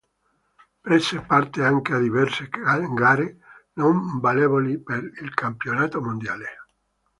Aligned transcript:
Prese 0.81 1.19
parte 1.21 1.63
anche 1.63 1.93
a 1.93 1.99
diverse 1.99 2.49
gare 2.49 3.37
non 3.73 4.19
valevoli 4.19 4.79
per 4.79 5.03
il 5.21 5.31
Campionato 5.35 6.01
Mondiale. 6.01 6.65